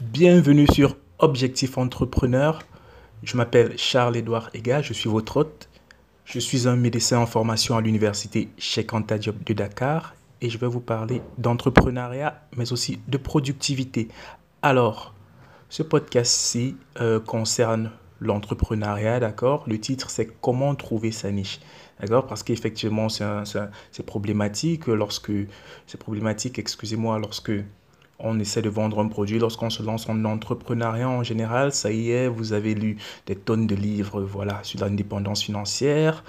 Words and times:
Bienvenue 0.00 0.68
sur 0.72 0.96
Objectif 1.18 1.76
Entrepreneur. 1.76 2.62
Je 3.24 3.36
m'appelle 3.36 3.76
Charles-Édouard 3.76 4.48
Ega, 4.54 4.80
je 4.80 4.92
suis 4.92 5.10
votre 5.10 5.38
hôte. 5.38 5.68
Je 6.24 6.38
suis 6.38 6.68
un 6.68 6.76
médecin 6.76 7.18
en 7.18 7.26
formation 7.26 7.76
à 7.76 7.80
l'université 7.80 8.48
Cheikh 8.58 8.94
Anta 8.94 9.18
Diop 9.18 9.42
de 9.44 9.54
Dakar 9.54 10.14
et 10.40 10.50
je 10.50 10.58
vais 10.58 10.68
vous 10.68 10.78
parler 10.78 11.20
d'entrepreneuriat 11.38 12.40
mais 12.56 12.72
aussi 12.72 13.00
de 13.08 13.18
productivité. 13.18 14.06
Alors, 14.62 15.14
ce 15.68 15.82
podcast-ci 15.82 16.76
euh, 17.00 17.18
concerne 17.18 17.90
l'entrepreneuriat, 18.20 19.18
d'accord? 19.18 19.64
Le 19.66 19.80
titre, 19.80 20.10
c'est 20.10 20.26
Comment 20.40 20.76
trouver 20.76 21.10
sa 21.10 21.32
niche, 21.32 21.58
d'accord? 21.98 22.28
Parce 22.28 22.44
qu'effectivement, 22.44 23.08
c'est 23.08 24.06
problématique 24.06 24.86
lorsque... 24.86 25.32
C'est 25.88 25.98
problématique, 25.98 26.60
excusez-moi, 26.60 27.18
lorsque 27.18 27.50
on 28.18 28.38
essaie 28.38 28.62
de 28.62 28.68
vendre 28.68 28.98
un 29.00 29.08
produit, 29.08 29.38
lorsqu'on 29.38 29.70
se 29.70 29.82
lance 29.82 30.08
en 30.08 30.24
entrepreneuriat 30.24 31.08
en 31.08 31.22
général, 31.22 31.72
ça 31.72 31.92
y 31.92 32.10
est, 32.10 32.28
vous 32.28 32.52
avez 32.52 32.74
lu 32.74 32.96
des 33.26 33.36
tonnes 33.36 33.66
de 33.66 33.74
livres 33.74 34.22
voilà, 34.22 34.60
sur 34.62 34.80
l'indépendance 34.80 35.42
financière, 35.42 36.24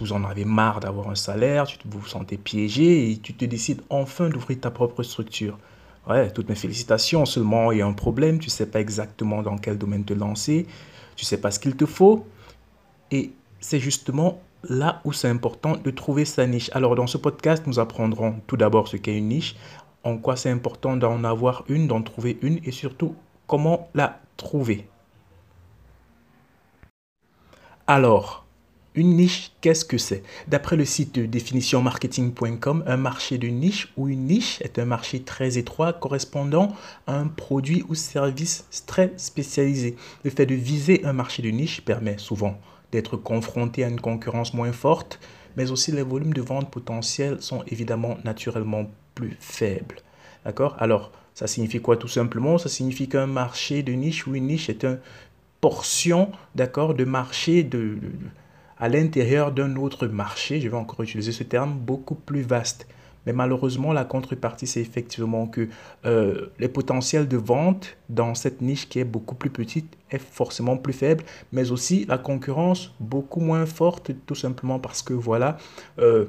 vous 0.00 0.12
en 0.12 0.24
avez 0.24 0.44
marre 0.44 0.80
d'avoir 0.80 1.10
un 1.10 1.14
salaire, 1.14 1.66
vous, 1.84 2.00
vous 2.00 2.06
sentez 2.06 2.36
piégé 2.36 3.10
et 3.10 3.16
tu 3.18 3.34
te 3.34 3.44
décides 3.44 3.82
enfin 3.90 4.28
d'ouvrir 4.28 4.60
ta 4.60 4.70
propre 4.70 5.02
structure. 5.02 5.58
Ouais, 6.08 6.30
toutes 6.30 6.48
mes 6.50 6.54
félicitations, 6.54 7.24
seulement 7.24 7.72
il 7.72 7.78
y 7.78 7.82
a 7.82 7.86
un 7.86 7.94
problème, 7.94 8.38
tu 8.38 8.48
ne 8.48 8.50
sais 8.50 8.66
pas 8.66 8.80
exactement 8.80 9.42
dans 9.42 9.56
quel 9.56 9.78
domaine 9.78 10.04
te 10.04 10.12
lancer, 10.12 10.66
tu 11.16 11.24
ne 11.24 11.26
sais 11.26 11.38
pas 11.38 11.50
ce 11.50 11.58
qu'il 11.58 11.76
te 11.76 11.86
faut. 11.86 12.26
Et 13.10 13.32
c'est 13.60 13.80
justement 13.80 14.42
là 14.68 15.00
où 15.04 15.12
c'est 15.12 15.28
important 15.28 15.76
de 15.82 15.90
trouver 15.90 16.24
sa 16.24 16.46
niche. 16.46 16.70
Alors 16.74 16.94
dans 16.94 17.06
ce 17.06 17.16
podcast, 17.16 17.64
nous 17.66 17.78
apprendrons 17.78 18.36
tout 18.46 18.56
d'abord 18.56 18.88
ce 18.88 18.96
qu'est 18.96 19.16
une 19.16 19.28
niche, 19.28 19.56
en 20.04 20.18
quoi 20.18 20.36
c'est 20.36 20.50
important 20.50 20.96
d'en 20.96 21.24
avoir 21.24 21.64
une, 21.68 21.88
d'en 21.88 22.02
trouver 22.02 22.38
une 22.42 22.60
et 22.64 22.72
surtout 22.72 23.14
comment 23.46 23.88
la 23.94 24.20
trouver. 24.36 24.86
Alors, 27.86 28.44
une 28.94 29.16
niche, 29.16 29.50
qu'est-ce 29.60 29.84
que 29.84 29.98
c'est? 29.98 30.22
D'après 30.46 30.76
le 30.76 30.84
site 30.84 31.14
de 31.16 31.26
définitionmarketing.com, 31.26 32.84
un 32.86 32.96
marché 32.96 33.38
de 33.38 33.48
niche 33.48 33.92
ou 33.96 34.08
une 34.08 34.26
niche 34.26 34.60
est 34.60 34.78
un 34.78 34.84
marché 34.84 35.20
très 35.20 35.58
étroit 35.58 35.92
correspondant 35.92 36.72
à 37.08 37.18
un 37.18 37.26
produit 37.26 37.84
ou 37.88 37.96
service 37.96 38.68
très 38.86 39.12
spécialisé. 39.16 39.96
Le 40.22 40.30
fait 40.30 40.46
de 40.46 40.54
viser 40.54 41.04
un 41.04 41.12
marché 41.12 41.42
de 41.42 41.50
niche 41.50 41.80
permet 41.80 42.18
souvent 42.18 42.56
d'être 42.92 43.16
confronté 43.16 43.82
à 43.82 43.88
une 43.88 44.00
concurrence 44.00 44.54
moins 44.54 44.72
forte, 44.72 45.18
mais 45.56 45.72
aussi 45.72 45.90
les 45.90 46.02
volumes 46.02 46.32
de 46.32 46.42
vente 46.42 46.70
potentiels 46.70 47.42
sont 47.42 47.64
évidemment 47.66 48.18
naturellement 48.24 48.86
plus 49.14 49.36
faible. 49.40 49.96
D'accord? 50.44 50.76
Alors, 50.78 51.12
ça 51.34 51.46
signifie 51.46 51.80
quoi 51.80 51.96
tout 51.96 52.08
simplement? 52.08 52.58
Ça 52.58 52.68
signifie 52.68 53.08
qu'un 53.08 53.26
marché 53.26 53.82
de 53.82 53.92
niche 53.92 54.26
ou 54.26 54.34
une 54.34 54.46
niche 54.46 54.68
est 54.68 54.84
une 54.84 54.98
portion, 55.60 56.30
d'accord, 56.54 56.94
de 56.94 57.04
marché 57.04 57.62
de, 57.62 57.96
à 58.78 58.88
l'intérieur 58.88 59.52
d'un 59.52 59.76
autre 59.76 60.06
marché, 60.06 60.60
je 60.60 60.68
vais 60.68 60.76
encore 60.76 61.02
utiliser 61.02 61.32
ce 61.32 61.42
terme, 61.42 61.72
beaucoup 61.74 62.14
plus 62.14 62.42
vaste. 62.42 62.86
Mais 63.26 63.32
malheureusement, 63.32 63.92
la 63.92 64.04
contrepartie, 64.04 64.66
c'est 64.66 64.82
effectivement 64.82 65.46
que 65.46 65.68
euh, 66.04 66.48
les 66.58 66.68
potentiels 66.68 67.26
de 67.26 67.38
vente 67.38 67.96
dans 68.10 68.34
cette 68.34 68.60
niche 68.60 68.88
qui 68.88 68.98
est 68.98 69.04
beaucoup 69.04 69.34
plus 69.34 69.48
petite 69.48 69.96
est 70.10 70.18
forcément 70.18 70.76
plus 70.76 70.92
faible, 70.92 71.24
mais 71.52 71.70
aussi 71.70 72.04
la 72.06 72.18
concurrence 72.18 72.92
beaucoup 73.00 73.40
moins 73.40 73.64
forte, 73.64 74.10
tout 74.26 74.34
simplement 74.34 74.78
parce 74.78 75.00
que 75.00 75.14
voilà, 75.14 75.56
euh, 75.98 76.26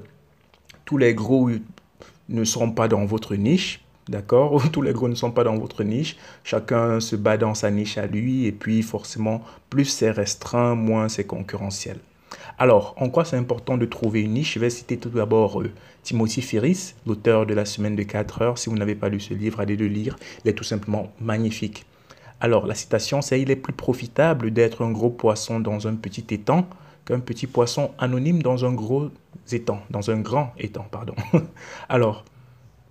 tous 0.85 0.97
les 0.97 1.13
gros 1.13 1.49
ne 2.29 2.43
sont 2.43 2.71
pas 2.71 2.87
dans 2.87 3.05
votre 3.05 3.35
niche. 3.35 3.81
D'accord 4.07 4.61
Tous 4.71 4.81
les 4.81 4.93
gros 4.93 5.09
ne 5.09 5.15
sont 5.15 5.31
pas 5.31 5.43
dans 5.43 5.57
votre 5.57 5.83
niche. 5.83 6.17
Chacun 6.43 6.99
se 6.99 7.15
bat 7.15 7.37
dans 7.37 7.55
sa 7.55 7.71
niche 7.71 7.97
à 7.97 8.05
lui. 8.05 8.45
Et 8.45 8.51
puis, 8.51 8.81
forcément, 8.81 9.41
plus 9.69 9.85
c'est 9.85 10.11
restreint, 10.11 10.75
moins 10.75 11.09
c'est 11.09 11.25
concurrentiel. 11.25 11.97
Alors, 12.57 12.95
en 12.97 13.09
quoi 13.09 13.25
c'est 13.25 13.37
important 13.37 13.77
de 13.77 13.85
trouver 13.85 14.21
une 14.21 14.33
niche? 14.33 14.53
Je 14.53 14.59
vais 14.59 14.69
citer 14.69 14.97
tout 14.97 15.09
d'abord 15.09 15.61
euh, 15.61 15.71
Timothy 16.03 16.41
Ferris, 16.41 16.93
l'auteur 17.05 17.45
de 17.45 17.53
La 17.53 17.65
semaine 17.65 17.95
de 17.95 18.03
4 18.03 18.41
heures. 18.41 18.57
Si 18.57 18.69
vous 18.69 18.77
n'avez 18.77 18.95
pas 18.95 19.09
lu 19.09 19.19
ce 19.19 19.33
livre, 19.33 19.59
allez 19.59 19.75
le 19.75 19.87
lire. 19.87 20.17
Il 20.43 20.49
est 20.49 20.53
tout 20.53 20.63
simplement 20.63 21.11
magnifique. 21.19 21.85
Alors, 22.39 22.67
la 22.67 22.75
citation, 22.75 23.21
c'est 23.21 23.41
Il 23.41 23.51
est 23.51 23.55
plus 23.55 23.73
profitable 23.73 24.51
d'être 24.51 24.83
un 24.83 24.91
gros 24.91 25.09
poisson 25.09 25.59
dans 25.59 25.87
un 25.87 25.95
petit 25.95 26.25
étang 26.33 26.67
qu'un 27.05 27.19
petit 27.19 27.47
poisson 27.47 27.91
anonyme 27.97 28.41
dans 28.41 28.65
un 28.65 28.73
gros 28.73 29.09
étang, 29.51 29.81
dans 29.89 30.09
un 30.09 30.19
grand 30.19 30.53
étang, 30.57 30.87
pardon. 30.89 31.15
Alors, 31.89 32.25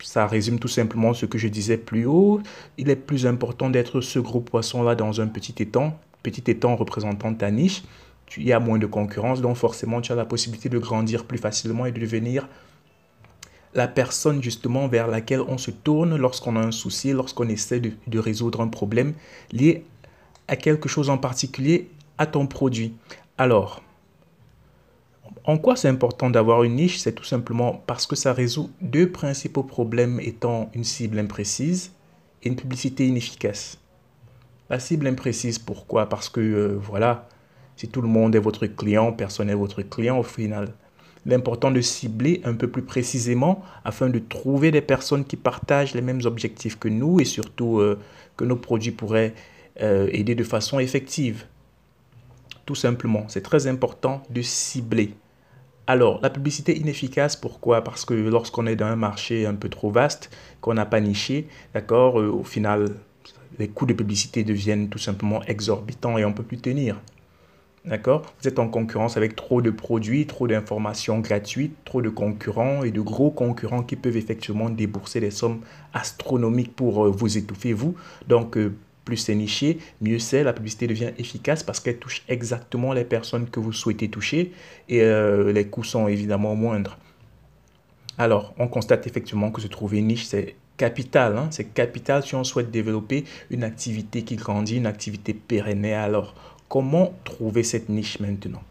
ça 0.03 0.27
résume 0.27 0.59
tout 0.59 0.69
simplement 0.69 1.15
ce 1.15 1.27
que 1.27 1.39
je 1.39 1.49
disais 1.49 1.77
plus 1.77 2.07
haut. 2.07 2.41
Il 2.79 2.91
est 2.91 2.97
plus 2.97 3.27
important 3.27 3.71
d'être 3.71 4.01
ce 4.01 4.19
gros 4.19 4.41
poisson-là 4.41 4.95
dans 4.95 5.21
un 5.21 5.27
petit 5.27 5.55
étang, 5.63 5.99
petit 6.23 6.51
étang 6.51 6.77
représentant 6.77 7.35
ta 7.35 7.51
niche. 7.51 7.83
Il 8.37 8.45
y 8.45 8.53
a 8.53 8.61
moins 8.61 8.79
de 8.79 8.87
concurrence, 8.87 9.41
donc 9.41 9.57
forcément 9.57 10.01
tu 10.01 10.11
as 10.11 10.17
la 10.17 10.25
possibilité 10.25 10.69
de 10.69 10.79
grandir 10.79 11.25
plus 11.25 11.39
facilement 11.39 11.87
et 11.87 11.93
de 11.93 12.01
devenir 12.01 12.49
la 13.75 13.87
personne 13.87 14.43
justement 14.43 14.89
vers 14.89 15.09
laquelle 15.09 15.41
on 15.41 15.59
se 15.59 15.71
tourne 15.71 16.17
lorsqu'on 16.17 16.57
a 16.57 16.61
un 16.61 16.71
souci, 16.71 17.13
lorsqu'on 17.13 17.49
essaie 17.49 17.81
de, 17.81 17.93
de 18.07 18.19
résoudre 18.19 18.61
un 18.61 18.69
problème 18.69 19.15
lié 19.53 19.85
à 20.49 20.57
quelque 20.57 20.89
chose 20.89 21.11
en 21.11 21.19
particulier, 21.19 21.91
à 22.19 22.27
ton 22.27 22.47
produit. 22.47 22.95
Alors, 23.39 23.83
en 25.45 25.59
quoi 25.59 25.77
c'est 25.77 25.89
important 25.89 26.31
d'avoir 26.31 26.65
une 26.65 26.77
niche? 26.77 26.99
C'est 26.99 27.13
tout 27.13 27.25
simplement 27.25 27.83
parce 27.87 28.07
que 28.07 28.17
ça 28.17 28.33
résout 28.33 28.71
deux 28.81 29.11
principaux 29.11 29.63
problèmes 29.63 30.19
étant 30.21 30.71
une 30.75 30.85
cible 30.85 31.19
imprécise 31.19 31.93
et 32.43 32.49
une 32.49 32.57
publicité 32.57 33.07
inefficace. 33.07 33.79
La 34.71 34.81
cible 34.81 35.07
imprécise, 35.07 35.59
pourquoi? 35.59 36.09
Parce 36.09 36.31
que 36.31 36.41
euh, 36.41 36.79
voilà, 36.81 37.29
si 37.77 37.89
tout 37.89 38.01
le 38.01 38.09
monde 38.09 38.35
est 38.35 38.41
votre 38.41 38.67
client, 38.67 39.13
personne 39.13 39.49
n'est 39.49 39.55
votre 39.55 39.83
client 39.83 40.19
au 40.19 40.23
final. 40.23 40.73
L'important 41.27 41.71
de 41.71 41.81
cibler 41.81 42.41
un 42.45 42.55
peu 42.55 42.69
plus 42.69 42.83
précisément 42.83 43.63
afin 43.85 44.09
de 44.09 44.19
trouver 44.19 44.71
des 44.71 44.81
personnes 44.81 45.25
qui 45.25 45.37
partagent 45.37 45.95
les 45.95 46.03
mêmes 46.03 46.21
objectifs 46.25 46.79
que 46.79 46.89
nous 46.89 47.21
et 47.21 47.25
surtout 47.25 47.81
euh, 47.81 47.99
que 48.37 48.45
nos 48.45 48.57
produits 48.57 48.93
pourraient 48.93 49.35
euh, 49.83 50.09
aider 50.13 50.35
de 50.35 50.45
façon 50.45 50.79
effective. 50.79 51.45
Tout 52.67 52.75
simplement, 52.75 53.25
c'est 53.29 53.43
très 53.43 53.67
important 53.67 54.23
de 54.31 54.43
cibler. 54.43 55.15
Alors, 55.87 56.21
la 56.23 56.31
publicité 56.31 56.79
inefficace, 56.79 57.37
pourquoi? 57.37 57.85
Parce 57.85 58.07
que 58.07 58.15
lorsqu'on 58.15 58.67
est 58.67 58.77
dans 58.77 58.87
un 58.87 58.97
marché 58.97 59.45
un 59.45 59.55
peu 59.55 59.69
trop 59.69 59.91
vaste, 59.91 60.31
qu'on 60.63 60.75
n'a 60.75 60.87
pas 60.87 61.01
niché, 61.01 61.47
d'accord, 61.75 62.19
euh, 62.19 62.31
au 62.31 62.43
final, 62.43 62.95
les 63.59 63.69
coûts 63.69 63.85
de 63.85 63.93
publicité 63.93 64.45
deviennent 64.45 64.89
tout 64.89 64.99
simplement 64.99 65.43
exorbitants 65.43 66.17
et 66.17 66.25
on 66.25 66.31
ne 66.31 66.35
peut 66.35 66.43
plus 66.43 66.59
tenir. 66.59 67.01
D'accord? 67.85 68.23
Vous 68.41 68.49
êtes 68.49 68.59
en 68.59 68.69
concurrence 68.69 69.19
avec 69.19 69.37
trop 69.37 69.61
de 69.61 69.71
produits, 69.71 70.27
trop 70.27 70.49
d'informations 70.49 71.19
gratuites, 71.19 71.77
trop 71.85 72.01
de 72.01 72.09
concurrents 72.09 72.83
et 72.83 72.91
de 72.91 73.03
gros 73.03 73.31
concurrents 73.31 73.83
qui 73.83 73.97
peuvent 73.97 74.17
effectivement 74.17 74.71
débourser 74.71 75.21
des 75.21 75.31
sommes 75.31 75.61
astronomiques 75.93 76.75
pour 76.75 77.05
euh, 77.05 77.11
vous 77.11 77.37
étouffer, 77.37 77.75
vous. 77.75 77.95
Donc, 78.27 78.57
euh, 78.57 78.75
plus 79.05 79.17
c'est 79.17 79.35
niché, 79.35 79.79
mieux 80.01 80.19
c'est. 80.19 80.43
La 80.43 80.53
publicité 80.53 80.87
devient 80.87 81.11
efficace 81.19 81.63
parce 81.63 81.81
qu'elle 81.81 81.99
touche 81.99 82.23
exactement 82.29 82.93
les 82.93 83.05
personnes 83.05 83.49
que 83.49 83.61
vous 83.61 83.73
souhaitez 83.73 84.09
toucher 84.09 84.53
et 84.89 85.03
euh, 85.03 85.53
les 85.53 85.67
coûts 85.67 85.85
sont 85.85 86.09
évidemment 86.09 86.55
moindres. 86.55 86.99
Alors, 88.17 88.55
on 88.59 88.69
constate 88.69 89.07
effectivement 89.07 89.51
que 89.51 89.61
se 89.61 89.67
trouver 89.67 90.01
niche, 90.01 90.25
c'est 90.25 90.55
capital. 90.77 91.37
Hein. 91.37 91.49
C'est 91.51 91.73
capital 91.73 92.25
si 92.25 92.35
on 92.35 92.45
souhaite 92.45 92.71
développer 92.71 93.25
une 93.51 93.65
activité 93.65 94.23
qui 94.23 94.37
grandit, 94.37 94.77
une 94.77 94.87
activité 94.87 95.35
pérenne. 95.35 95.85
Alors, 95.85 96.35
comment 96.69 97.15
trouver 97.25 97.63
cette 97.63 97.89
niche 97.89 98.21
maintenant? 98.21 98.63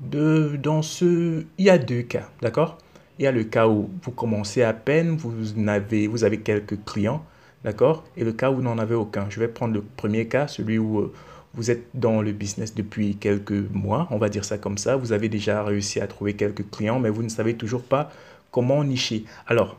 De, 0.00 0.58
dans 0.60 0.82
ce, 0.82 1.44
Il 1.58 1.64
y 1.64 1.70
a 1.70 1.78
deux 1.78 2.02
cas, 2.02 2.28
d'accord? 2.42 2.78
Il 3.18 3.24
y 3.24 3.28
a 3.28 3.32
le 3.32 3.44
cas 3.44 3.68
où 3.68 3.90
vous 4.02 4.10
commencez 4.10 4.62
à 4.62 4.72
peine, 4.72 5.16
vous 5.16 5.54
avez, 5.68 6.08
vous 6.08 6.24
avez 6.24 6.40
quelques 6.40 6.82
clients 6.84 7.24
D'accord? 7.64 8.04
Et 8.16 8.24
le 8.24 8.32
cas 8.32 8.50
où 8.50 8.56
vous 8.56 8.62
n'en 8.62 8.78
avez 8.78 8.94
aucun. 8.94 9.26
Je 9.30 9.40
vais 9.40 9.48
prendre 9.48 9.74
le 9.74 9.82
premier 9.82 10.28
cas, 10.28 10.46
celui 10.46 10.78
où 10.78 11.00
euh, 11.00 11.12
vous 11.54 11.70
êtes 11.70 11.86
dans 11.94 12.20
le 12.20 12.32
business 12.32 12.74
depuis 12.74 13.16
quelques 13.16 13.70
mois, 13.72 14.06
on 14.10 14.18
va 14.18 14.28
dire 14.28 14.44
ça 14.44 14.58
comme 14.58 14.76
ça. 14.76 14.96
Vous 14.96 15.12
avez 15.12 15.28
déjà 15.28 15.62
réussi 15.62 16.00
à 16.00 16.06
trouver 16.06 16.34
quelques 16.34 16.68
clients, 16.70 17.00
mais 17.00 17.10
vous 17.10 17.22
ne 17.22 17.28
savez 17.28 17.54
toujours 17.54 17.82
pas 17.82 18.10
comment 18.50 18.84
nicher. 18.84 19.24
Alors, 19.46 19.78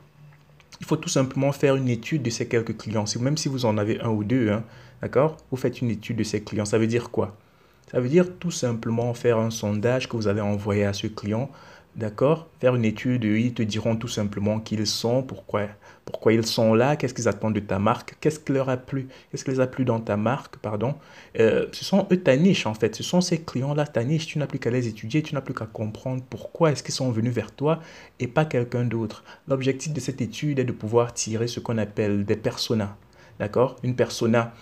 il 0.80 0.86
faut 0.86 0.98
tout 0.98 1.10
simplement 1.10 1.52
faire 1.52 1.76
une 1.76 1.90
étude 1.90 2.24
de 2.24 2.30
ces 2.30 2.48
quelques 2.48 2.76
clients. 2.76 3.06
Même 3.20 3.38
si 3.38 3.50
vous 3.50 3.66
en 3.66 3.78
avez 3.78 4.00
un 4.02 4.10
ou 4.10 4.24
deux, 4.24 4.50
hein, 4.50 4.64
d'accord? 5.02 5.38
Vous 5.52 5.58
faites 5.58 5.82
une 5.82 5.92
étude 5.92 6.18
de 6.18 6.24
ces 6.24 6.42
clients. 6.42 6.66
Ça 6.66 6.78
veut 6.78 6.88
dire 6.88 7.12
quoi? 7.12 7.36
Ça 7.92 8.00
veut 8.00 8.10
dire 8.10 8.26
tout 8.40 8.52
simplement 8.52 9.14
faire 9.14 9.38
un 9.38 9.52
sondage 9.52 10.10
que 10.10 10.18
vous 10.18 10.28
allez 10.28 10.42
envoyer 10.42 10.86
à 10.86 10.94
ce 10.94 11.08
client 11.08 11.52
D'accord? 11.96 12.50
Faire 12.60 12.76
une 12.76 12.84
étude, 12.84 13.24
ils 13.24 13.54
te 13.54 13.64
diront 13.64 13.96
tout 13.96 14.10
simplement 14.10 14.60
qui 14.60 14.76
ils 14.76 14.86
sont, 14.86 15.24
pourquoi, 15.24 15.68
pourquoi 16.04 16.34
ils 16.34 16.46
sont 16.46 16.74
là, 16.74 16.98
qu'est-ce 16.98 17.14
qu'ils 17.14 17.30
attendent 17.30 17.54
de 17.54 17.62
ta 17.62 17.80
marque, 17.80 18.18
qu'est-ce 18.20 18.38
qui 18.38 18.52
leur 18.52 18.68
a 18.68 18.76
plu, 18.76 19.08
qu'est-ce 19.32 19.46
qui 19.46 19.52
les 19.52 19.62
a 19.62 19.68
plu 19.68 19.86
dans 19.86 20.02
ta 20.02 20.18
marque, 20.18 20.58
pardon. 20.58 20.96
Euh, 21.40 21.68
ce 21.72 21.86
sont 21.86 22.06
eux 22.12 22.18
ta 22.18 22.36
niche 22.36 22.66
en 22.66 22.74
fait, 22.74 22.94
ce 22.98 23.04
sont 23.04 23.22
ces 23.22 23.40
clients-là 23.40 23.88
ta 23.88 24.04
niche, 24.04 24.28
tu 24.28 24.40
n'as 24.40 24.48
plus 24.48 24.60
qu'à 24.60 24.72
les 24.72 24.90
étudier, 24.90 25.24
tu 25.24 25.36
n'as 25.36 25.42
plus 25.42 25.54
qu'à 25.54 25.68
comprendre 25.68 26.22
pourquoi 26.30 26.74
est-ce 26.74 26.84
qu'ils 26.84 26.94
sont 26.94 27.12
venus 27.12 27.34
vers 27.34 27.54
toi 27.54 27.80
et 28.20 28.28
pas 28.28 28.44
quelqu'un 28.44 28.84
d'autre. 28.84 29.24
L'objectif 29.48 29.94
de 29.94 30.00
cette 30.02 30.20
étude 30.20 30.60
est 30.60 30.66
de 30.66 30.74
pouvoir 30.74 31.14
tirer 31.14 31.48
ce 31.48 31.62
qu'on 31.62 31.78
appelle 31.78 32.26
des 32.26 32.36
personas. 32.36 32.98
D'accord? 33.40 33.78
Une 33.84 33.96
persona, 33.96 34.54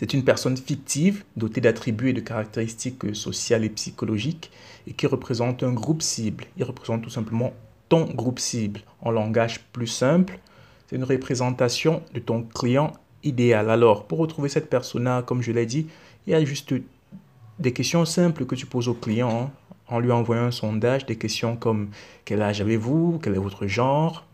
c'est 0.00 0.14
une 0.14 0.24
personne 0.24 0.56
fictive 0.56 1.24
dotée 1.36 1.60
d'attributs 1.60 2.08
et 2.08 2.12
de 2.14 2.22
caractéristiques 2.22 3.14
sociales 3.14 3.64
et 3.64 3.68
psychologiques 3.68 4.50
et 4.86 4.94
qui 4.94 5.06
représente 5.06 5.62
un 5.62 5.74
groupe 5.74 6.00
cible. 6.00 6.44
Il 6.56 6.64
représente 6.64 7.02
tout 7.02 7.10
simplement 7.10 7.52
ton 7.90 8.06
groupe 8.06 8.38
cible. 8.38 8.80
En 9.02 9.10
langage 9.10 9.60
plus 9.74 9.88
simple, 9.88 10.38
c'est 10.86 10.96
une 10.96 11.04
représentation 11.04 12.02
de 12.14 12.20
ton 12.20 12.44
client 12.44 12.94
idéal. 13.24 13.68
Alors, 13.68 14.06
pour 14.06 14.20
retrouver 14.20 14.48
cette 14.48 14.70
persona, 14.70 15.20
comme 15.20 15.42
je 15.42 15.52
l'ai 15.52 15.66
dit, 15.66 15.86
il 16.26 16.30
y 16.30 16.34
a 16.34 16.42
juste 16.46 16.72
des 17.58 17.74
questions 17.74 18.06
simples 18.06 18.46
que 18.46 18.54
tu 18.54 18.64
poses 18.64 18.88
au 18.88 18.94
client 18.94 19.50
hein, 19.50 19.50
en 19.86 20.00
lui 20.00 20.12
envoyant 20.12 20.44
un 20.44 20.50
sondage, 20.50 21.04
des 21.04 21.16
questions 21.16 21.56
comme 21.56 21.90
quel 22.24 22.40
âge 22.40 22.62
avez-vous, 22.62 23.20
quel 23.22 23.34
est 23.34 23.38
votre 23.38 23.66
genre, 23.66 24.24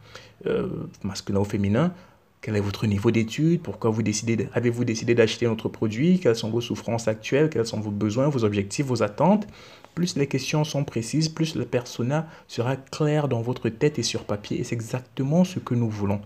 euh, 0.47 0.69
masculin 1.03 1.41
ou 1.41 1.45
féminin, 1.45 1.93
quel 2.41 2.57
est 2.57 2.61
votre 2.61 2.87
niveau 2.87 3.11
d'études, 3.11 3.63
pourquoi 3.63 3.91
vous 3.91 4.03
décidez, 4.03 4.49
avez-vous 4.53 4.85
décidé 4.85 5.15
d'acheter 5.15 5.47
notre 5.47 5.69
produit, 5.69 6.21
quelles 6.21 6.37
sont 6.37 6.51
vos 6.51 6.61
souffrances 6.61 7.09
actuelles, 7.09 7.51
quels 7.51 7.67
sont 7.67 7.81
vos 7.81 7.91
besoins, 7.91 8.29
vos 8.29 8.45
objectifs, 8.45 8.87
vos 8.87 9.03
attentes? 9.03 9.47
Plus 9.95 10.17
les 10.17 10.27
questions 10.27 10.63
sont 10.63 10.85
précises, 10.85 11.29
plus 11.29 11.57
le 11.57 11.65
persona 11.65 12.29
sera 12.49 12.77
clair 12.77 13.29
dans 13.29 13.41
votre 13.41 13.69
tête 13.69 13.99
et 13.99 14.03
sur 14.03 14.25
papier. 14.25 14.61
Et 14.61 14.65
c'est 14.65 14.75
exactement 14.75 15.43
ce 15.45 15.59
que 15.59 15.75
nous 15.75 15.89
voulons. 15.89 16.21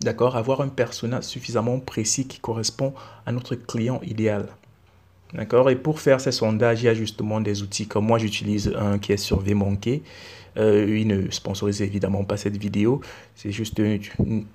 D'accord? 0.00 0.36
Avoir 0.36 0.60
un 0.60 0.68
persona 0.68 1.20
suffisamment 1.20 1.80
précis 1.80 2.26
qui 2.26 2.38
correspond 2.38 2.94
à 3.26 3.32
notre 3.32 3.56
client 3.56 4.00
idéal. 4.04 4.48
D'accord 5.34 5.68
Et 5.68 5.74
pour 5.74 6.00
faire 6.00 6.20
ces 6.20 6.30
sondages, 6.30 6.82
il 6.82 6.86
y 6.86 6.88
a 6.88 6.94
justement 6.94 7.40
des 7.40 7.62
outils 7.62 7.88
comme 7.88 8.06
moi, 8.06 8.18
j'utilise 8.18 8.72
un 8.78 8.98
qui 8.98 9.12
est 9.12 9.16
sur 9.16 9.40
VMonkey. 9.40 10.02
Euh, 10.56 10.96
il 10.96 11.08
ne 11.08 11.28
sponsorise 11.30 11.82
évidemment 11.82 12.22
pas 12.22 12.36
cette 12.36 12.56
vidéo. 12.56 13.00
C'est 13.34 13.50
juste 13.50 13.82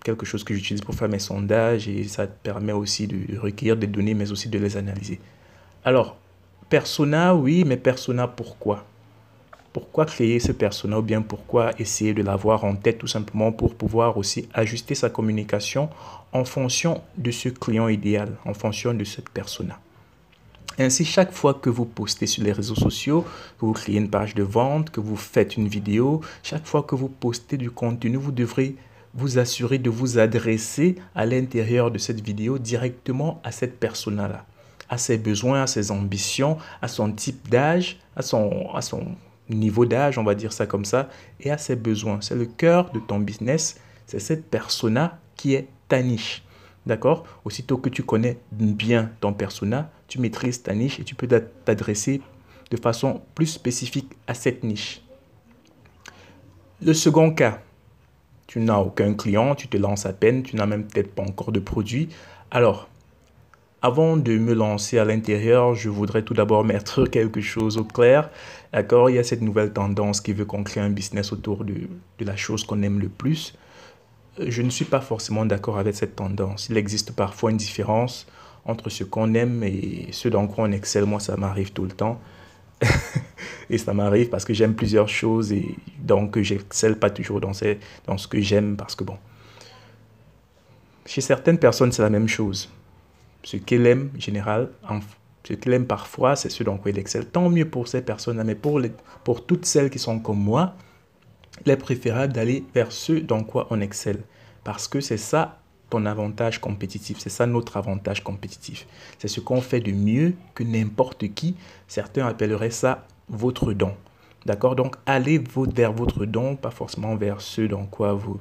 quelque 0.04 0.26
chose 0.26 0.46
que 0.46 0.54
j'utilise 0.54 0.82
pour 0.82 0.96
faire 0.96 1.10
mes 1.10 1.20
sondages 1.20 1.90
et 1.90 2.06
ça 2.06 2.28
permet 2.28 2.72
aussi 2.72 3.08
de 3.08 3.38
recueillir 3.38 3.76
des 3.76 3.88
données, 3.88 4.14
mais 4.14 4.32
aussi 4.32 4.48
de 4.48 4.58
les 4.58 4.78
analyser. 4.78 5.20
Alors, 5.84 6.18
persona, 6.70 7.36
oui, 7.36 7.66
mais 7.66 7.76
persona, 7.76 8.30
pourquoi? 8.30 8.86
Pourquoi 9.74 10.06
créer 10.06 10.40
ce 10.40 10.54
persona 10.54 10.98
ou 11.00 11.02
bien 11.02 11.22
pourquoi 11.22 11.74
essayer 11.78 12.14
de 12.14 12.24
l'avoir 12.24 12.64
en 12.64 12.76
tête 12.76 13.00
tout 13.00 13.08
simplement 13.08 13.52
pour 13.52 13.76
pouvoir 13.76 14.18
aussi 14.18 14.48
ajuster 14.54 14.96
sa 14.96 15.10
communication 15.10 15.90
en 16.32 16.46
fonction 16.46 17.02
de 17.18 17.32
ce 17.32 17.50
client 17.50 17.90
idéal, 17.90 18.38
en 18.46 18.54
fonction 18.54 18.94
de 18.94 19.04
cette 19.04 19.30
persona? 19.30 19.78
Ainsi, 20.82 21.04
chaque 21.04 21.34
fois 21.34 21.56
que 21.56 21.70
vous 21.70 21.84
postez 21.84 22.26
sur 22.26 22.42
les 22.42 22.54
réseaux 22.54 22.74
sociaux, 22.74 23.24
que 23.60 23.66
vous 23.66 23.74
créez 23.74 23.98
une 23.98 24.10
page 24.10 24.34
de 24.34 24.44
vente, 24.44 24.92
que 24.92 25.02
vous 25.02 25.18
faites 25.18 25.58
une 25.58 25.68
vidéo, 25.68 26.22
chaque 26.42 26.66
fois 26.66 26.84
que 26.84 26.96
vous 26.96 27.10
postez 27.10 27.58
du 27.58 27.70
contenu, 27.70 28.16
vous 28.16 28.32
devrez 28.32 28.78
vous 29.14 29.40
assurer 29.40 29.78
de 29.78 29.90
vous 29.90 30.20
adresser 30.20 30.96
à 31.16 31.26
l'intérieur 31.26 31.92
de 31.92 31.98
cette 31.98 32.22
vidéo 32.22 32.60
directement 32.60 33.42
à 33.44 33.52
cette 33.52 33.78
personne-là, 33.78 34.46
à 34.88 34.98
ses 34.98 35.18
besoins, 35.18 35.64
à 35.64 35.68
ses 35.68 35.92
ambitions, 35.92 36.58
à 36.82 36.88
son 36.88 37.12
type 37.12 37.50
d'âge, 37.50 38.00
à 38.16 38.22
son, 38.22 38.70
à 38.74 38.82
son 38.82 39.04
niveau 39.50 39.86
d'âge, 39.86 40.18
on 40.18 40.24
va 40.24 40.34
dire 40.34 40.54
ça 40.54 40.66
comme 40.66 40.86
ça, 40.86 41.10
et 41.42 41.52
à 41.52 41.58
ses 41.58 41.76
besoins. 41.76 42.20
C'est 42.22 42.36
le 42.36 42.46
cœur 42.46 42.92
de 42.92 43.00
ton 43.00 43.20
business, 43.20 43.82
c'est 44.06 44.20
cette 44.20 44.46
persona 44.46 45.20
qui 45.36 45.56
est 45.56 45.68
ta 45.90 46.02
niche. 46.02 46.44
D'accord? 46.90 47.24
Aussitôt 47.46 47.78
que 47.78 47.88
tu 47.88 48.02
connais 48.02 48.40
bien 48.52 49.12
ton 49.22 49.32
persona, 49.32 49.92
tu 50.08 50.20
maîtrises 50.20 50.64
ta 50.64 50.74
niche 50.74 51.00
et 51.00 51.04
tu 51.04 51.14
peux 51.14 51.28
t'adresser 51.28 52.20
de 52.72 52.78
façon 52.78 53.22
plus 53.36 53.46
spécifique 53.46 54.12
à 54.26 54.34
cette 54.34 54.64
niche. 54.64 55.04
Le 56.82 56.96
second 56.96 57.32
cas, 57.32 57.62
tu 58.48 58.60
n'as 58.60 58.80
aucun 58.80 59.14
client, 59.14 59.54
tu 59.54 59.68
te 59.68 59.78
lances 59.78 60.08
à 60.08 60.14
peine, 60.14 60.42
tu 60.42 60.56
n'as 60.56 60.66
même 60.66 60.88
peut-être 60.88 61.14
pas 61.14 61.22
encore 61.22 61.52
de 61.52 61.60
produit. 61.60 62.10
Alors, 62.50 62.90
avant 63.84 64.18
de 64.18 64.40
me 64.40 64.56
lancer 64.56 64.98
à 64.98 65.06
l'intérieur, 65.06 65.76
je 65.76 65.90
voudrais 65.90 66.24
tout 66.24 66.34
d'abord 66.34 66.66
mettre 66.66 67.06
quelque 67.12 67.40
chose 67.40 67.78
au 67.78 67.84
clair. 67.84 68.32
D'accord? 68.74 69.12
Il 69.12 69.18
y 69.18 69.20
a 69.20 69.24
cette 69.24 69.42
nouvelle 69.42 69.74
tendance 69.74 70.22
qui 70.22 70.34
veut 70.34 70.46
qu'on 70.46 70.64
crée 70.64 70.82
un 70.82 70.90
business 70.90 71.32
autour 71.32 71.66
de, 71.66 71.76
de 72.18 72.26
la 72.26 72.36
chose 72.36 72.64
qu'on 72.64 72.82
aime 72.82 73.00
le 73.00 73.10
plus 73.10 73.54
je 74.48 74.62
ne 74.62 74.70
suis 74.70 74.86
pas 74.86 75.02
forcément 75.02 75.46
d'accord 75.46 75.78
avec 75.78 75.96
cette 75.96 76.16
tendance. 76.16 76.68
Il 76.70 76.78
existe 76.78 77.12
parfois 77.12 77.52
une 77.52 77.58
différence 77.58 78.28
entre 78.66 78.90
ce 78.90 79.04
qu'on 79.04 79.34
aime 79.34 79.64
et 79.64 80.08
ce 80.12 80.30
dans 80.30 80.48
quoi 80.48 80.66
on 80.66 80.72
excelle. 80.72 81.06
Moi, 81.06 81.20
ça 81.20 81.38
m'arrive 81.38 81.72
tout 81.72 81.84
le 81.84 81.92
temps. 81.92 82.20
et 83.70 83.78
ça 83.78 83.94
m'arrive 83.94 84.30
parce 84.30 84.46
que 84.46 84.54
j'aime 84.54 84.74
plusieurs 84.74 85.10
choses 85.10 85.52
et 85.52 85.76
donc 86.00 86.40
j'excelle 86.40 86.98
pas 86.98 87.10
toujours 87.10 87.42
dans, 87.42 87.54
ces, 87.54 87.80
dans 88.08 88.18
ce 88.18 88.28
que 88.28 88.40
j'aime 88.40 88.78
parce 88.78 88.96
que 88.96 89.04
bon. 89.04 89.18
Chez 91.06 91.22
certaines 91.22 91.58
personnes, 91.58 91.92
c'est 91.92 92.04
la 92.04 92.10
même 92.10 92.28
chose. 92.28 92.70
Ce 93.44 93.58
qu'elle 93.58 93.88
aime, 93.88 94.12
général, 94.18 94.70
ce 95.44 95.54
qu'elle 95.54 95.74
aime 95.74 95.88
parfois, 95.88 96.36
c'est 96.36 96.50
ce 96.50 96.64
dans 96.64 96.78
quoi 96.78 96.92
elle 96.92 97.00
excelle. 97.00 97.26
Tant 97.26 97.50
mieux 97.50 97.68
pour 97.68 97.88
ces 97.88 98.02
personnes-là, 98.02 98.44
mais 98.44 98.56
pour, 98.56 98.80
pour 99.24 99.46
toutes 99.46 99.66
celles 99.66 99.90
qui 99.90 99.98
sont 99.98 100.20
comme 100.20 100.40
moi, 100.40 100.76
il 101.66 101.72
est 101.72 101.78
préférable 101.78 102.34
d'aller 102.34 102.64
vers 102.74 102.92
ce 102.92 103.14
dans 103.14 103.44
quoi 103.44 103.68
on 103.70 103.82
excelle. 103.82 104.24
Parce 104.64 104.88
que 104.88 105.00
c'est 105.00 105.18
ça 105.18 105.60
ton 105.90 106.06
avantage 106.06 106.60
compétitif, 106.60 107.18
c'est 107.20 107.30
ça 107.30 107.48
notre 107.48 107.78
avantage 107.78 108.24
compétitif. 108.24 108.86
C'est 109.18 109.28
ce 109.28 109.40
qu'on 109.40 109.62
fait 109.62 109.80
de 109.80 109.92
mieux 109.92 110.34
que 110.54 110.64
n'importe 110.64 111.34
qui. 111.34 111.56
Certains 111.88 112.28
appelleraient 112.28 112.70
ça 112.70 113.08
votre 113.28 113.74
don. 113.74 113.94
D'accord? 114.46 114.76
Donc 114.76 114.96
allez 115.06 115.42
vers 115.74 115.94
votre 115.94 116.26
don, 116.26 116.56
pas 116.56 116.72
forcément 116.72 117.16
vers 117.16 117.42
ce 117.42 117.62
dans 117.62 117.86
quoi 117.86 118.14
vous 118.14 118.40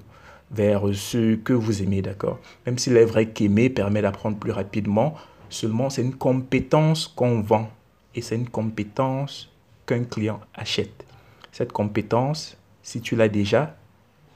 vers 0.50 0.82
ce 0.94 1.34
que 1.36 1.52
vous 1.52 1.82
aimez, 1.82 2.02
d'accord? 2.02 2.38
Même 2.66 2.78
s'il 2.78 2.96
est 2.96 3.04
vrai 3.04 3.30
qu'aimer 3.30 3.70
permet 3.70 4.02
d'apprendre 4.02 4.38
plus 4.38 4.52
rapidement, 4.52 5.14
seulement 5.50 5.90
c'est 5.90 6.02
une 6.02 6.14
compétence 6.14 7.06
qu'on 7.06 7.40
vend 7.40 7.70
et 8.14 8.22
c'est 8.22 8.36
une 8.36 8.48
compétence 8.48 9.50
qu'un 9.86 10.04
client 10.04 10.40
achète. 10.54 11.04
Cette 11.52 11.72
compétence, 11.72 12.56
si 12.88 13.02
tu 13.02 13.17
l'as 13.17 13.29
déjà, 13.29 13.76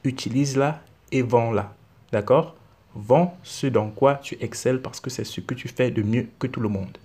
utilise-la 0.04 0.82
et 1.10 1.22
vends-la. 1.22 1.74
D'accord? 2.12 2.54
Vends 2.94 3.34
ce 3.42 3.66
dans 3.66 3.88
quoi 3.88 4.16
tu 4.16 4.36
excelles 4.42 4.82
parce 4.82 5.00
que 5.00 5.08
c'est 5.08 5.24
ce 5.24 5.40
que 5.40 5.54
tu 5.54 5.68
fais 5.68 5.90
de 5.90 6.02
mieux 6.02 6.28
que 6.38 6.46
tout 6.46 6.60
le 6.60 6.68
monde. 6.68 6.98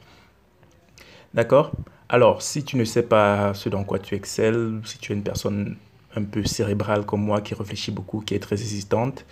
D'accord? 1.33 1.71
Alors, 2.09 2.41
si 2.41 2.65
tu 2.65 2.75
ne 2.75 2.83
sais 2.83 3.03
pas 3.03 3.53
ce 3.53 3.69
dans 3.69 3.85
quoi 3.85 3.97
tu 3.97 4.13
excelles, 4.13 4.81
si 4.83 4.97
tu 4.97 5.13
es 5.13 5.15
une 5.15 5.23
personne 5.23 5.77
un 6.17 6.23
peu 6.25 6.43
cérébrale 6.43 7.05
comme 7.05 7.21
moi 7.21 7.39
qui 7.39 7.53
réfléchit 7.53 7.91
beaucoup, 7.91 8.19
qui 8.19 8.35
est 8.35 8.39
très 8.39 8.55
hésitante 8.55 9.25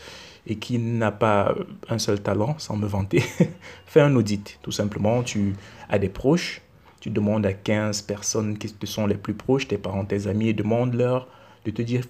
et 0.47 0.55
qui 0.55 0.79
n'a 0.79 1.11
pas 1.11 1.53
un 1.89 1.99
seul 1.99 2.21
talent, 2.21 2.55
sans 2.59 2.77
me 2.77 2.87
vanter, 2.87 3.25
fais 3.85 3.99
un 3.99 4.15
audit. 4.15 4.57
Tout 4.61 4.71
simplement, 4.71 5.21
tu 5.21 5.53
as 5.89 5.99
des 5.99 6.07
proches, 6.07 6.61
tu 7.01 7.09
demandes 7.09 7.45
à 7.45 7.51
15 7.51 8.03
personnes 8.03 8.57
qui 8.57 8.71
te 8.71 8.85
sont 8.85 9.05
les 9.05 9.17
plus 9.17 9.33
proches, 9.33 9.67
tes 9.67 9.77
parents, 9.77 10.05
tes 10.05 10.27
amis, 10.27 10.47
et 10.47 10.53
demande-leur 10.53 11.27
de 11.65 11.71
te 11.71 11.81
dire 11.81 12.03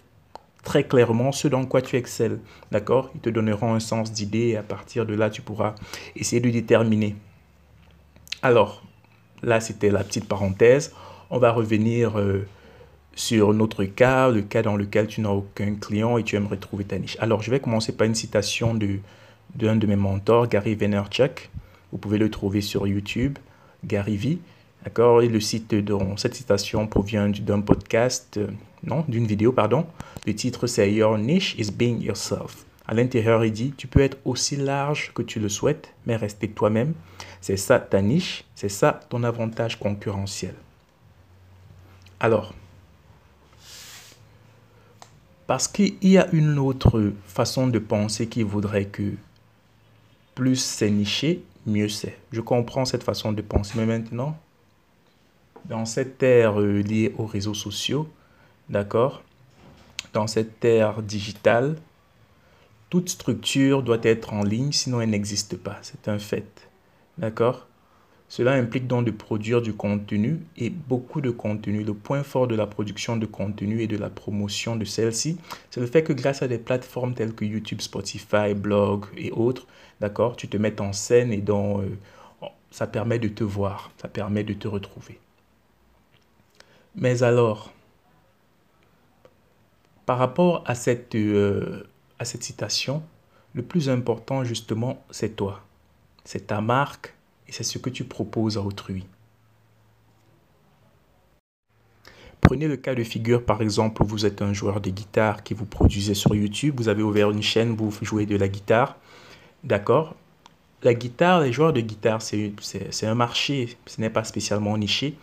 très 0.63 0.83
clairement 0.83 1.31
ce 1.31 1.47
dans 1.47 1.65
quoi 1.65 1.81
tu 1.81 1.95
excelles. 1.95 2.39
D'accord? 2.71 3.11
Ils 3.15 3.21
te 3.21 3.29
donneront 3.29 3.73
un 3.73 3.79
sens 3.79 4.11
d'idée 4.11 4.49
et 4.49 4.57
à 4.57 4.63
partir 4.63 5.05
de 5.05 5.13
là, 5.13 5.29
tu 5.29 5.41
pourras 5.41 5.75
essayer 6.15 6.41
de 6.41 6.49
déterminer. 6.49 7.15
Alors, 8.41 8.83
là, 9.41 9.59
c'était 9.59 9.91
la 9.91 10.03
petite 10.03 10.27
parenthèse. 10.27 10.93
On 11.29 11.39
va 11.39 11.51
revenir 11.51 12.19
euh, 12.19 12.45
sur 13.15 13.53
notre 13.53 13.85
cas, 13.85 14.29
le 14.29 14.41
cas 14.41 14.61
dans 14.61 14.75
lequel 14.75 15.07
tu 15.07 15.21
n'as 15.21 15.29
aucun 15.29 15.75
client 15.75 16.17
et 16.17 16.23
tu 16.23 16.35
aimerais 16.35 16.57
trouver 16.57 16.83
ta 16.83 16.99
niche. 16.99 17.17
Alors, 17.19 17.41
je 17.41 17.51
vais 17.51 17.59
commencer 17.59 17.95
par 17.95 18.05
une 18.05 18.15
citation 18.15 18.73
de 18.73 18.99
d'un 19.55 19.77
de 19.77 19.87
mes 19.87 19.95
mentors, 19.95 20.47
Gary 20.47 20.75
Vaynerchuk. 20.75 21.49
Vous 21.91 21.97
pouvez 21.97 22.17
le 22.17 22.29
trouver 22.29 22.59
sur 22.59 22.87
YouTube, 22.87 23.37
Gary 23.85 24.17
V. 24.17 24.39
D'accord 24.85 25.23
Et 25.23 25.27
le 25.27 25.39
site 25.39 25.73
dont 25.73 26.15
cette 26.15 26.35
citation 26.35 26.85
provient 26.85 27.27
d'un 27.27 27.61
podcast, 27.61 28.37
euh, 28.37 28.47
non, 28.83 29.03
d'une 29.07 29.25
vidéo, 29.25 29.51
pardon. 29.51 29.87
Le 30.27 30.35
titre, 30.35 30.67
c'est 30.67 30.91
Your 30.93 31.17
niche 31.17 31.55
is 31.57 31.71
being 31.71 31.99
yourself. 32.01 32.65
À 32.87 32.93
l'intérieur, 32.93 33.43
il 33.43 33.51
dit, 33.51 33.73
tu 33.75 33.87
peux 33.87 34.01
être 34.01 34.17
aussi 34.25 34.55
large 34.57 35.11
que 35.15 35.23
tu 35.23 35.39
le 35.39 35.49
souhaites, 35.49 35.91
mais 36.05 36.15
rester 36.15 36.47
toi-même. 36.47 36.93
C'est 37.41 37.57
ça 37.57 37.79
ta 37.79 37.99
niche, 38.03 38.43
c'est 38.53 38.69
ça 38.69 38.99
ton 39.09 39.23
avantage 39.23 39.79
concurrentiel. 39.79 40.53
Alors, 42.19 42.53
parce 45.47 45.67
qu'il 45.67 45.95
y 46.03 46.19
a 46.19 46.27
une 46.31 46.59
autre 46.59 47.11
façon 47.25 47.65
de 47.65 47.79
penser 47.79 48.27
qui 48.27 48.43
voudrait 48.43 48.85
que 48.85 49.13
plus 50.35 50.57
c'est 50.57 50.91
niché, 50.91 51.43
mieux 51.65 51.89
c'est. 51.89 52.19
Je 52.31 52.41
comprends 52.41 52.85
cette 52.85 53.03
façon 53.03 53.31
de 53.31 53.41
penser, 53.41 53.73
mais 53.77 53.87
maintenant, 53.87 54.37
dans 55.67 55.85
cette 55.85 56.21
ère 56.23 56.59
euh, 56.59 56.81
liée 56.81 57.13
aux 57.17 57.25
réseaux 57.25 57.53
sociaux, 57.53 58.07
d'accord, 58.69 59.23
dans 60.13 60.27
cette 60.27 60.63
ère 60.63 61.01
digitale, 61.01 61.75
toute 62.89 63.09
structure 63.09 63.83
doit 63.83 63.99
être 64.03 64.33
en 64.33 64.43
ligne, 64.43 64.71
sinon 64.71 65.01
elle 65.01 65.09
n'existe 65.09 65.57
pas. 65.57 65.77
C'est 65.81 66.07
un 66.07 66.19
fait. 66.19 66.69
D'accord 67.17 67.67
Cela 68.29 68.53
implique 68.53 68.87
donc 68.87 69.05
de 69.05 69.11
produire 69.11 69.61
du 69.61 69.73
contenu 69.73 70.39
et 70.57 70.69
beaucoup 70.69 71.19
de 71.19 71.31
contenu. 71.31 71.83
Le 71.83 71.93
point 71.93 72.23
fort 72.23 72.47
de 72.47 72.55
la 72.55 72.67
production 72.67 73.17
de 73.17 73.25
contenu 73.25 73.81
et 73.81 73.87
de 73.87 73.97
la 73.97 74.09
promotion 74.09 74.75
de 74.75 74.85
celle-ci, 74.85 75.37
c'est 75.71 75.81
le 75.81 75.87
fait 75.87 76.03
que 76.03 76.13
grâce 76.13 76.41
à 76.41 76.47
des 76.47 76.59
plateformes 76.59 77.13
telles 77.13 77.33
que 77.33 77.43
YouTube, 77.43 77.81
Spotify, 77.81 78.53
Blog 78.55 79.05
et 79.17 79.31
autres, 79.31 79.67
d'accord, 79.99 80.35
tu 80.35 80.47
te 80.47 80.57
mets 80.57 80.79
en 80.79 80.93
scène 80.93 81.33
et 81.33 81.41
donc 81.41 81.81
euh, 81.81 82.47
ça 82.71 82.87
permet 82.87 83.19
de 83.19 83.29
te 83.29 83.43
voir, 83.43 83.91
ça 83.97 84.07
permet 84.07 84.43
de 84.43 84.53
te 84.53 84.67
retrouver. 84.67 85.19
Mais 86.95 87.23
alors, 87.23 87.73
par 90.05 90.17
rapport 90.17 90.63
à 90.65 90.75
cette, 90.75 91.15
euh, 91.15 91.83
à 92.19 92.25
cette 92.25 92.43
citation, 92.43 93.03
le 93.53 93.63
plus 93.63 93.89
important 93.89 94.43
justement, 94.43 95.03
c'est 95.11 95.35
toi. 95.35 95.61
C'est 96.23 96.47
ta 96.47 96.61
marque, 96.61 97.13
et 97.47 97.51
c'est 97.51 97.63
ce 97.63 97.77
que 97.77 97.89
tu 97.89 98.03
proposes 98.05 98.57
à 98.57 98.61
autrui. 98.61 99.05
Prenez 102.41 102.67
le 102.67 102.77
cas 102.77 102.95
de 102.95 103.03
figure, 103.03 103.43
par 103.43 103.61
exemple, 103.61 104.03
où 104.03 104.05
vous 104.05 104.25
êtes 104.25 104.41
un 104.41 104.53
joueur 104.53 104.79
de 104.79 104.89
guitare 104.89 105.43
qui 105.43 105.53
vous 105.53 105.65
produisez 105.65 106.13
sur 106.13 106.35
YouTube, 106.35 106.75
vous 106.77 106.89
avez 106.89 107.01
ouvert 107.01 107.31
une 107.31 107.41
chaîne, 107.41 107.75
vous 107.75 107.91
jouez 108.03 108.25
de 108.25 108.37
la 108.37 108.47
guitare, 108.47 108.97
d'accord? 109.63 110.15
La 110.83 110.93
guitare, 110.93 111.41
les 111.41 111.51
joueurs 111.51 111.73
de 111.73 111.81
guitare, 111.81 112.21
c'est 112.21 112.53
un 113.03 113.15
marché, 113.15 113.77
ce 113.87 113.99
n'est 113.99 114.11
pas 114.11 114.23
spécialement 114.23 114.77
niché, 114.77 115.15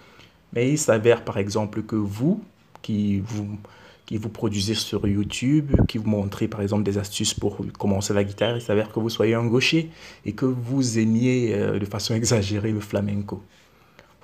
mais 0.52 0.70
il 0.70 0.78
s'avère 0.78 1.24
par 1.24 1.38
exemple 1.38 1.82
que 1.82 1.96
vous, 1.96 2.42
qui 2.82 3.20
vous, 3.20 3.58
qui 4.06 4.16
vous 4.16 4.28
produisez 4.28 4.74
sur 4.74 5.06
YouTube, 5.06 5.72
qui 5.88 5.98
vous 5.98 6.08
montrez 6.08 6.48
par 6.48 6.60
exemple 6.60 6.82
des 6.82 6.98
astuces 6.98 7.34
pour 7.34 7.58
commencer 7.78 8.12
la 8.14 8.24
guitare, 8.24 8.56
il 8.56 8.62
s'avère 8.62 8.92
que 8.92 9.00
vous 9.00 9.10
soyez 9.10 9.34
un 9.34 9.46
gaucher 9.46 9.90
et 10.24 10.32
que 10.32 10.44
vous 10.46 10.98
aimiez 10.98 11.54
euh, 11.54 11.78
de 11.78 11.84
façon 11.84 12.14
exagérée 12.20 12.72
le 12.72 12.80
flamenco. 12.80 13.42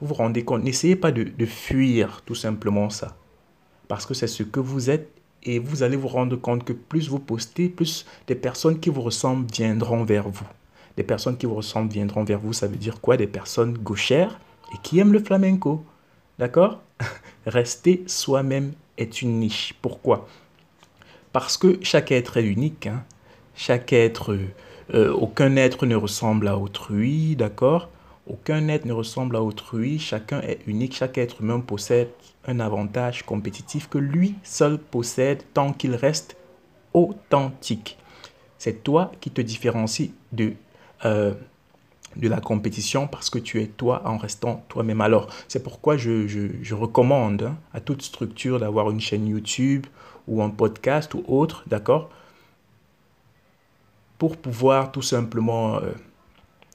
Vous 0.00 0.06
vous 0.06 0.14
rendez 0.14 0.44
compte, 0.44 0.62
n'essayez 0.62 0.96
pas 0.96 1.10
de, 1.10 1.24
de 1.24 1.46
fuir 1.46 2.22
tout 2.24 2.34
simplement 2.34 2.90
ça. 2.90 3.16
Parce 3.88 4.06
que 4.06 4.14
c'est 4.14 4.26
ce 4.26 4.42
que 4.42 4.60
vous 4.60 4.90
êtes 4.90 5.10
et 5.42 5.58
vous 5.58 5.82
allez 5.82 5.96
vous 5.96 6.08
rendre 6.08 6.36
compte 6.36 6.64
que 6.64 6.72
plus 6.72 7.08
vous 7.08 7.18
postez, 7.18 7.68
plus 7.68 8.06
des 8.26 8.34
personnes 8.34 8.78
qui 8.78 8.90
vous 8.90 9.02
ressemblent 9.02 9.46
viendront 9.50 10.04
vers 10.04 10.28
vous. 10.28 10.46
Des 10.96 11.04
personnes 11.04 11.36
qui 11.36 11.46
vous 11.46 11.54
ressemblent 11.54 11.92
viendront 11.92 12.24
vers 12.24 12.40
vous, 12.40 12.52
ça 12.52 12.66
veut 12.66 12.76
dire 12.76 13.00
quoi? 13.00 13.16
Des 13.16 13.26
personnes 13.26 13.72
gauchères 13.78 14.40
et 14.74 14.76
qui 14.82 14.98
aiment 14.98 15.12
le 15.12 15.22
flamenco. 15.22 15.84
D'accord? 16.38 16.80
Rester 17.46 18.04
soi-même 18.06 18.72
est 18.96 19.22
une 19.22 19.40
niche. 19.40 19.74
Pourquoi? 19.82 20.28
Parce 21.32 21.56
que 21.56 21.78
chaque 21.82 22.12
être 22.12 22.36
est 22.36 22.44
unique. 22.44 22.86
Hein. 22.86 23.04
Chaque 23.54 23.92
être, 23.92 24.38
euh, 24.94 25.12
aucun 25.12 25.56
être 25.56 25.86
ne 25.86 25.96
ressemble 25.96 26.48
à 26.48 26.56
autrui, 26.56 27.36
d'accord? 27.36 27.88
Aucun 28.26 28.68
être 28.68 28.84
ne 28.84 28.92
ressemble 28.92 29.36
à 29.36 29.42
autrui. 29.42 29.98
Chacun 29.98 30.40
est 30.42 30.60
unique. 30.66 30.94
Chaque 30.94 31.18
être 31.18 31.40
humain 31.40 31.60
possède 31.60 32.10
un 32.46 32.60
avantage 32.60 33.24
compétitif 33.24 33.88
que 33.88 33.98
lui 33.98 34.34
seul 34.42 34.78
possède 34.78 35.42
tant 35.54 35.72
qu'il 35.72 35.94
reste 35.94 36.36
authentique. 36.94 37.98
C'est 38.58 38.82
toi 38.82 39.12
qui 39.20 39.30
te 39.30 39.40
différencie 39.40 40.10
de 40.32 40.54
euh, 41.04 41.34
de 42.16 42.28
la 42.28 42.40
compétition 42.40 43.06
parce 43.06 43.30
que 43.30 43.38
tu 43.38 43.60
es 43.60 43.66
toi 43.66 44.02
en 44.04 44.16
restant 44.16 44.64
toi-même. 44.68 45.00
Alors, 45.00 45.28
c'est 45.46 45.62
pourquoi 45.62 45.96
je, 45.96 46.74
recommande 46.74 47.42
hein, 47.42 47.56
à 47.72 47.80
toute 47.80 48.02
structure 48.02 48.58
d'avoir 48.58 48.90
une 48.90 49.00
chaîne 49.00 49.26
YouTube 49.26 49.86
ou 50.26 50.42
un 50.42 50.50
podcast 50.50 51.14
ou 51.14 51.24
autre, 51.26 51.64
d'accord 51.66 52.10
Pour 54.18 54.36
pouvoir 54.36 54.92
tout 54.92 55.02
simplement 55.02 55.76
euh, 55.76 55.92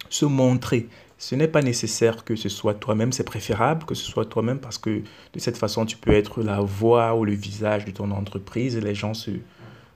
se 0.09 0.25
montrer. 0.25 0.87
Ce 1.17 1.35
n'est 1.35 1.47
pas 1.47 1.61
nécessaire 1.61 2.25
que 2.25 2.35
ce 2.35 2.49
soit 2.49 2.73
toi-même, 2.73 3.13
c'est 3.13 3.23
préférable 3.23 3.85
que 3.85 3.95
ce 3.95 4.03
soit 4.03 4.25
toi-même 4.25 4.59
parce 4.59 4.77
que 4.77 5.01
de 5.33 5.39
cette 5.39 5.57
façon, 5.57 5.85
tu 5.85 5.95
peux 5.97 6.11
être 6.11 6.43
la 6.43 6.59
voix 6.59 7.15
ou 7.15 7.23
le 7.23 7.33
visage 7.33 7.85
de 7.85 7.91
ton 7.91 8.11
entreprise 8.11 8.75
et 8.75 8.81
les 8.81 8.95
gens 8.95 9.13
se 9.13 9.31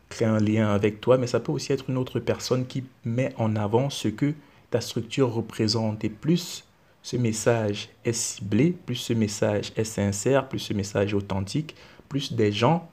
créent 0.10 0.26
un 0.26 0.40
lien 0.40 0.70
avec 0.70 1.02
toi, 1.02 1.18
mais 1.18 1.28
ça 1.28 1.40
peut 1.40 1.52
aussi 1.52 1.74
être 1.74 1.90
une 1.90 1.98
autre 1.98 2.20
personne 2.20 2.66
qui 2.66 2.84
met 3.04 3.34
en 3.38 3.56
avant 3.56 3.90
ce 3.90 4.08
que 4.08 4.34
ta 4.78 4.82
structure 4.82 5.34
représente 5.34 6.06
et 6.06 6.10
plus 6.10 6.64
ce 7.02 7.18
message 7.18 7.90
est 8.06 8.14
ciblé, 8.14 8.76
plus 8.86 8.96
ce 8.96 9.14
message 9.14 9.72
est 9.76 9.84
sincère, 9.84 10.48
plus 10.48 10.60
ce 10.60 10.74
message 10.74 11.14
est 11.14 11.16
authentique, 11.16 11.76
plus 12.10 12.34
des 12.34 12.52
gens 12.52 12.88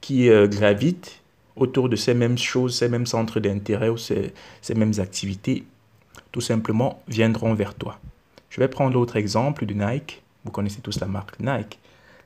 qui 0.00 0.28
euh, 0.28 0.48
gravitent 0.48 1.22
autour 1.54 1.88
de 1.88 1.94
ces 1.94 2.12
mêmes 2.12 2.38
choses, 2.38 2.76
ces 2.76 2.88
mêmes 2.88 3.06
centres 3.06 3.38
d'intérêt 3.38 3.88
ou 3.88 3.96
ces, 3.96 4.34
ces 4.62 4.74
mêmes 4.74 4.94
activités, 4.98 5.64
tout 6.32 6.40
simplement 6.40 7.04
viendront 7.06 7.54
vers 7.54 7.76
toi. 7.76 8.00
Je 8.50 8.58
vais 8.58 8.66
prendre 8.66 8.94
l'autre 8.94 9.14
exemple 9.14 9.64
de 9.64 9.74
Nike. 9.74 10.24
Vous 10.44 10.50
connaissez 10.50 10.80
tous 10.80 10.98
la 10.98 11.06
marque 11.06 11.38
Nike. 11.38 11.78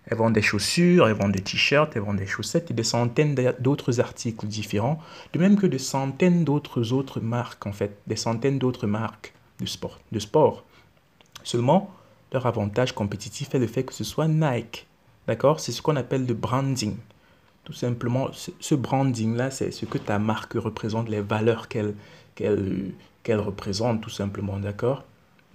Elles 0.07 0.17
vendent 0.17 0.35
des 0.35 0.43
chaussures, 0.43 1.09
elles 1.09 1.17
vendent 1.17 1.33
des 1.33 1.43
t-shirts, 1.43 1.97
elles 1.97 2.03
vendent 2.03 2.19
des 2.19 2.27
chaussettes 2.27 2.71
et 2.71 2.75
des 2.75 2.85
centaines 2.85 3.35
d'autres 3.59 3.99
articles 4.01 4.47
différents, 4.47 5.01
de 5.33 5.39
même 5.39 5.57
que 5.57 5.67
des 5.67 5.79
centaines 5.79 6.45
d'autres 6.45 6.93
autres 6.93 7.21
marques, 7.21 7.67
en 7.67 7.73
fait, 7.73 7.99
des 8.07 8.17
centaines 8.17 8.59
d'autres 8.59 8.87
marques 8.87 9.35
de 9.61 9.67
sport, 9.67 9.99
de 10.13 10.19
sport. 10.21 10.65
Seulement, 11.43 11.91
leur 12.33 12.47
avantage 12.47 12.93
compétitif 12.93 13.55
est 13.55 13.59
le 13.59 13.67
fait 13.67 13.85
que 13.85 13.95
ce 13.95 14.05
soit 14.05 14.29
Nike. 14.29 14.87
D'accord? 15.27 15.59
C'est 15.59 15.73
ce 15.73 15.83
qu'on 15.83 15.97
appelle 15.97 16.27
le 16.27 16.35
branding. 16.35 16.97
Tout 17.65 17.73
simplement, 17.73 18.29
ce 18.33 18.75
branding-là, 18.77 19.51
c'est 19.51 19.73
ce 19.73 19.87
que 19.87 19.99
ta 19.99 20.21
marque 20.21 20.55
représente, 20.55 21.09
les 21.09 21.21
valeurs 21.21 21.67
qu'elle 21.67 21.95
qu'elle 22.37 23.41
représente, 23.41 24.03
tout 24.03 24.11
simplement. 24.11 24.59
D'accord? 24.59 25.05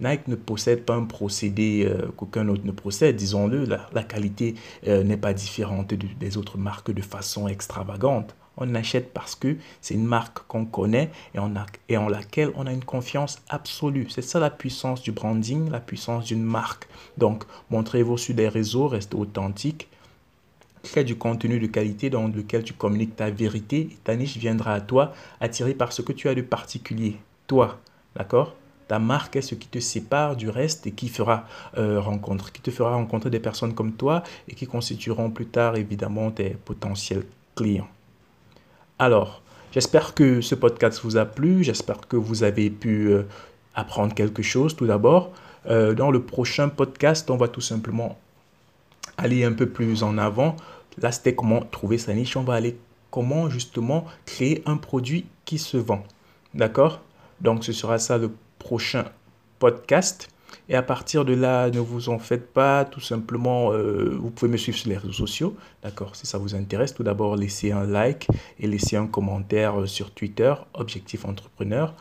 Nike 0.02 0.26
ne 0.26 0.34
possède 0.34 0.84
pas 0.84 0.94
un 0.94 1.04
procédé 1.04 1.86
euh, 1.86 2.08
qu'aucun 2.16 2.48
autre 2.48 2.64
ne 2.64 2.72
possède, 2.72 3.16
disons-le. 3.16 3.64
La, 3.64 4.02
qualité 4.02 4.54
euh, 4.88 5.04
n'est 5.04 5.16
pas 5.16 5.32
différente 5.32 5.94
des 5.94 6.36
autres 6.36 6.58
marques 6.58 6.90
de 6.90 7.02
façon 7.02 7.46
extravagante. 7.46 8.34
On 8.56 8.74
achète 8.74 9.12
parce 9.14 9.34
que 9.34 9.56
c'est 9.80 9.94
une 9.94 10.04
marque 10.04 10.40
qu'on 10.46 10.66
connaît 10.66 11.10
et, 11.34 11.38
en 11.38 12.08
laquelle 12.08 12.50
on 12.56 12.66
a 12.66 12.72
une 12.72 12.84
confiance 12.84 13.38
absolue. 13.48 14.08
C'est 14.10 14.22
ça 14.22 14.40
la 14.40 14.50
puissance 14.50 15.02
du 15.02 15.12
branding, 15.12 15.70
la 15.70 15.80
puissance 15.80 16.26
d'une 16.26 16.42
marque. 16.42 16.86
Donc, 17.16 17.44
montrez-vous 17.70 18.18
sur 18.18 18.34
des 18.34 18.48
réseaux, 18.48 18.88
restez 18.88 19.16
authentique. 19.16 19.88
Crée 20.82 21.04
du 21.04 21.16
contenu 21.16 21.60
de 21.60 21.66
qualité 21.66 22.10
dans 22.10 22.26
lequel 22.26 22.64
tu 22.64 22.72
communiques 22.72 23.14
ta 23.14 23.30
vérité 23.30 23.88
ta 24.02 24.16
niche 24.16 24.36
viendra 24.36 24.74
à 24.74 24.80
toi, 24.80 25.12
attirée 25.40 25.74
par 25.74 25.92
ce 25.92 26.02
que 26.02 26.12
tu 26.12 26.28
as 26.28 26.34
de 26.34 26.42
particulier. 26.42 27.16
Toi, 27.46 27.78
d'accord? 28.16 28.56
Ta 28.92 28.98
marque 28.98 29.36
est 29.36 29.40
ce 29.40 29.54
qui 29.54 29.68
te 29.68 29.78
sépare 29.78 30.36
du 30.36 30.50
reste 30.50 30.86
et 30.86 30.90
qui, 30.90 31.08
fera, 31.08 31.46
euh, 31.78 31.98
rencontre, 31.98 32.52
qui 32.52 32.60
te 32.60 32.70
fera 32.70 32.92
rencontrer 32.92 33.30
des 33.30 33.40
personnes 33.40 33.72
comme 33.72 33.92
toi 33.92 34.22
et 34.48 34.54
qui 34.54 34.66
constitueront 34.66 35.30
plus 35.30 35.46
tard 35.46 35.76
évidemment 35.76 36.30
tes 36.30 36.50
potentiels 36.50 37.24
clients. 37.56 37.88
Alors, 38.98 39.40
j'espère 39.72 40.12
que 40.12 40.42
ce 40.42 40.54
podcast 40.54 41.00
vous 41.04 41.16
a 41.16 41.24
plu, 41.24 41.64
j'espère 41.64 42.06
que 42.06 42.16
vous 42.16 42.42
avez 42.42 42.68
pu 42.68 43.06
euh, 43.06 43.22
apprendre 43.74 44.12
quelque 44.12 44.42
chose 44.42 44.76
tout 44.76 44.86
d'abord. 44.86 45.32
Euh, 45.70 45.94
dans 45.94 46.10
le 46.10 46.20
prochain 46.20 46.68
podcast, 46.68 47.30
on 47.30 47.38
va 47.38 47.48
tout 47.48 47.62
simplement 47.62 48.18
aller 49.16 49.42
un 49.42 49.54
peu 49.54 49.70
plus 49.70 50.02
en 50.02 50.18
avant. 50.18 50.54
Là, 50.98 51.12
c'était 51.12 51.34
comment 51.34 51.62
trouver 51.62 51.96
sa 51.96 52.12
niche. 52.12 52.36
On 52.36 52.44
va 52.44 52.56
aller 52.56 52.76
comment 53.10 53.48
justement 53.48 54.04
créer 54.26 54.62
un 54.66 54.76
produit 54.76 55.24
qui 55.46 55.56
se 55.56 55.78
vend. 55.78 56.04
D'accord? 56.52 57.00
Donc, 57.40 57.64
ce 57.64 57.72
sera 57.72 57.98
ça 57.98 58.18
le 58.18 58.30
prochain 58.62 59.04
podcast. 59.58 60.28
Et 60.68 60.76
à 60.76 60.82
partir 60.82 61.24
de 61.24 61.34
là, 61.34 61.68
ne 61.70 61.80
vous 61.80 62.08
en 62.08 62.18
faites 62.18 62.52
pas, 62.52 62.84
tout 62.84 63.00
simplement, 63.00 63.72
euh, 63.72 64.16
vous 64.18 64.30
pouvez 64.30 64.50
me 64.50 64.56
suivre 64.56 64.78
sur 64.78 64.88
les 64.88 64.96
réseaux 64.96 65.12
sociaux, 65.12 65.56
d'accord 65.82 66.14
Si 66.14 66.26
ça 66.26 66.38
vous 66.38 66.54
intéresse, 66.54 66.94
tout 66.94 67.02
d'abord, 67.02 67.36
laissez 67.36 67.72
un 67.72 67.84
like 67.84 68.28
et 68.60 68.66
laissez 68.66 68.96
un 68.96 69.06
commentaire 69.06 69.80
euh, 69.80 69.86
sur 69.86 70.12
Twitter, 70.12 70.54
Objectif 70.74 71.24
Entrepreneur, 71.24 71.94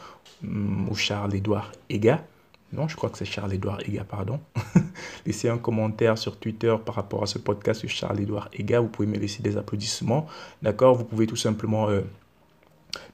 mm, 0.44 0.89
ou 0.89 0.96
Charles-Édouard 0.96 1.72
Ega. 1.89 2.24
Non, 2.72 2.88
je 2.88 2.96
crois 2.96 3.10
que 3.10 3.18
c'est 3.18 3.25
Charles-Édouard 3.25 3.82
Ega, 3.82 4.03
pardon. 4.03 4.39
laissez 5.25 5.50
un 5.50 5.58
commentaire 5.58 6.18
sur 6.18 6.38
Twitter 6.38 6.75
par 6.86 6.96
rapport 6.96 7.24
à 7.24 7.25
ce 7.25 7.39
podcast 7.39 7.80
sur 7.82 7.89
Charles-Édouard 7.89 8.50
Ega. 8.53 8.80
Vous 8.80 8.88
pouvez 8.88 9.08
me 9.08 9.18
laisser 9.18 9.41
des 9.41 9.58
applaudissements, 9.58 10.27
d'accord 10.62 10.96
Vous 10.96 11.06
pouvez 11.06 11.25
tout 11.25 11.36
simplement... 11.36 11.89
Euh, 11.89 12.01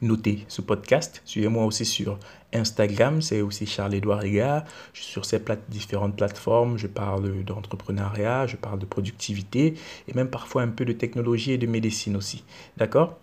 Notez 0.02 0.46
ce 0.48 0.62
podcast. 0.62 1.22
Suivez-moi 1.26 1.66
aussi 1.66 1.86
sur 1.86 2.20
Instagram, 2.54 3.22
c'est 3.22 3.42
aussi 3.42 3.66
Charles-Édouard 3.66 4.24
Ega. 4.24 4.66
Sur 4.94 5.26
ces 5.26 5.42
différentes 5.70 6.16
plateformes, 6.16 6.78
je 6.78 6.88
parle 6.88 7.44
d'entrepreneuriat, 7.44 8.48
je 8.48 8.56
parle 8.56 8.80
de 8.80 8.86
productivité 8.86 9.76
et 10.08 10.14
même 10.14 10.30
parfois 10.30 10.62
un 10.62 10.70
peu 10.70 10.86
de 10.86 10.94
technologie 10.94 11.52
et 11.52 11.58
de 11.58 11.68
médecine 11.68 12.16
aussi. 12.16 12.44
D'accord? 12.78 13.18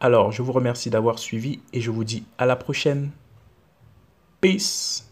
Alors, 0.00 0.32
je 0.32 0.42
vous 0.42 0.52
remercie 0.52 0.90
d'avoir 0.90 1.18
suivi 1.18 1.60
et 1.72 1.80
je 1.80 1.90
vous 1.90 2.04
dis 2.04 2.24
à 2.38 2.46
la 2.46 2.56
prochaine. 2.56 3.10
Peace 4.40 5.11